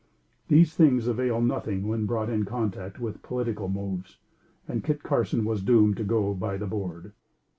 These 0.47 0.73
things 0.73 1.05
availed 1.05 1.43
nothing 1.43 1.87
when 1.87 2.07
brought 2.07 2.27
in 2.27 2.43
contact 2.43 2.99
with 2.99 3.21
political 3.21 3.69
moves; 3.69 4.17
and 4.67 4.83
Kit 4.83 5.03
Carson 5.03 5.45
was 5.45 5.61
doomed 5.61 5.95
to 5.97 6.03
go 6.03 6.33
by 6.33 6.57
the 6.57 6.65
board. 6.65 7.11